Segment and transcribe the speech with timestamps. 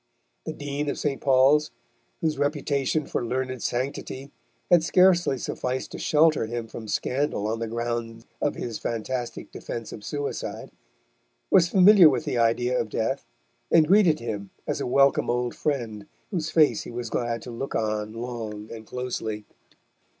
[0.47, 1.21] The Dean of St.
[1.21, 1.69] Paul's,
[2.21, 4.31] whose reputation for learned sanctity
[4.71, 9.93] had scarcely sufficed to shelter him from scandal on the ground of his fantastic defence
[9.93, 10.71] of suicide,
[11.51, 13.27] was familiar with the idea of Death,
[13.69, 17.75] and greeted him as a welcome old friend whose face he was glad to look
[17.75, 19.45] on long and closely.